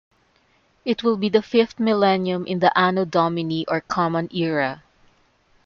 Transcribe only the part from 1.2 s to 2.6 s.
the fifth millennium in